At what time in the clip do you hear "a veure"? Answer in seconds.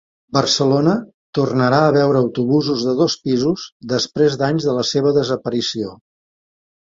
1.89-2.21